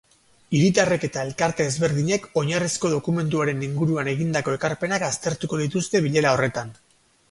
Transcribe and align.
Hiritarrek 0.59 1.03
eta 1.07 1.21
elkarte 1.27 1.67
ezberdinek 1.73 2.25
oinarrizko 2.43 2.93
dokumentuaren 2.95 3.63
inguruan 3.71 4.13
egindako 4.17 4.59
ekarpenak 4.61 5.09
aztertuko 5.13 5.65
dituzte 5.67 6.07
bilera 6.11 6.39
horretan. 6.39 6.79